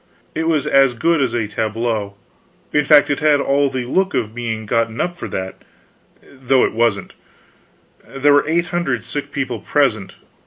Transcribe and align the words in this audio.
It 0.33 0.47
was 0.47 0.65
as 0.65 0.95
good 0.95 1.21
as 1.21 1.35
a 1.35 1.47
tableau; 1.47 2.15
in 2.73 2.85
fact, 2.85 3.11
it 3.11 3.19
had 3.19 3.39
all 3.39 3.69
the 3.69 3.85
look 3.85 4.15
of 4.15 4.33
being 4.33 4.65
gotten 4.65 4.99
up 4.99 5.15
for 5.15 5.27
that, 5.27 5.61
though 6.23 6.65
it 6.65 6.73
wasn't. 6.73 7.13
There 8.07 8.33
were 8.33 8.47
eight 8.49 8.65
hundred 8.73 9.03
sick 9.03 9.31
people 9.31 9.59
present. 9.59 10.15